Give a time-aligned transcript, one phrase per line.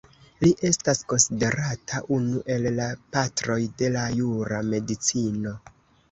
[0.43, 5.53] Li estas konsiderata unu el la patroj de la jura medicino.